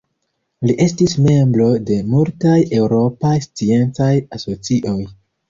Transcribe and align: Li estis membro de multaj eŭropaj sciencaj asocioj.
Li 0.69 0.75
estis 0.85 1.11
membro 1.25 1.67
de 1.89 1.97
multaj 2.15 2.57
eŭropaj 2.79 3.35
sciencaj 3.47 4.11
asocioj. 4.41 4.99